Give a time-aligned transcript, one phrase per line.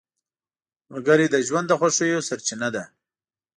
[0.91, 2.83] ملګری د ژوند د خوښیو سرچینه ده